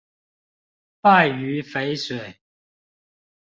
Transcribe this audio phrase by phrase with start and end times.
[1.03, 2.39] 敗於淝水